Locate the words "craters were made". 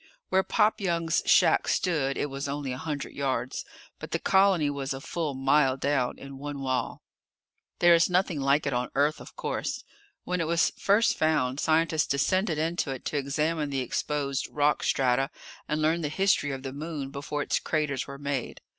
17.59-18.59